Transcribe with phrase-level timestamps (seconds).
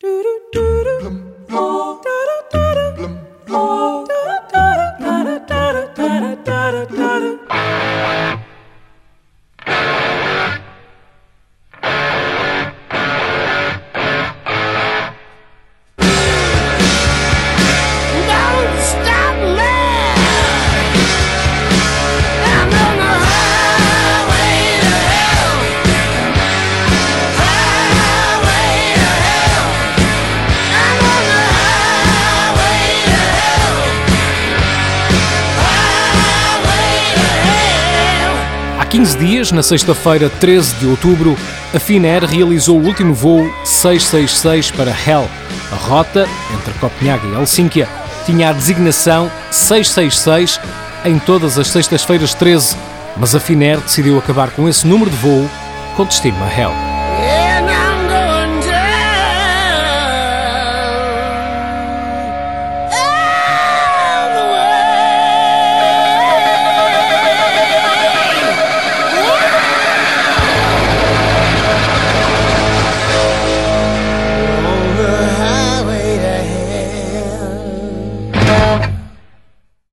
[0.00, 1.37] Do do do do.
[38.90, 41.36] 15 dias, na sexta-feira, 13 de outubro,
[41.74, 45.28] a Finnair realizou o último voo 666 para Hell.
[45.70, 47.86] A rota, entre Copenhague e Helsínquia,
[48.24, 50.58] tinha a designação 666
[51.04, 52.76] em todas as sextas-feiras 13,
[53.18, 55.48] mas a Finnair decidiu acabar com esse número de voo
[55.94, 56.87] com destino a Hell.